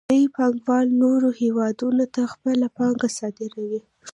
[0.09, 3.79] لوی پانګوال نورو هېوادونو ته خپله پانګه صادروي